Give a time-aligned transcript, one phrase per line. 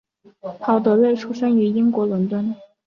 [0.59, 2.55] 陶德瑞出生于英国伦敦。